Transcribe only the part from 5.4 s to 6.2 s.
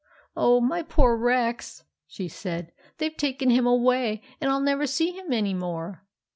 more.